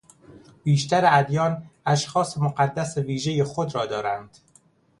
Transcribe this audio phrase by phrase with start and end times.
[0.63, 4.37] بیشتر ادیان اشخاص مقدس ویژهی خود را دارند.